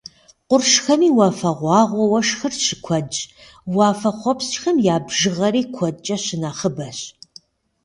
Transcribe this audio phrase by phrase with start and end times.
[0.49, 3.17] Къуршхэми уафэгъуагъуэ уэшхыр щыкуэдщ,
[3.75, 6.99] уафэхъуэпскӏхэм я бжыгъэри куэдкӏэ щынэхъыбэщ.